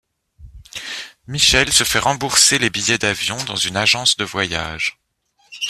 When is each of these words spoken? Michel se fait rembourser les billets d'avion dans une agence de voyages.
Michel 1.27 1.71
se 1.71 1.83
fait 1.83 1.99
rembourser 1.99 2.57
les 2.57 2.71
billets 2.71 2.97
d'avion 2.97 3.37
dans 3.45 3.55
une 3.55 3.77
agence 3.77 4.17
de 4.17 4.23
voyages. 4.25 4.97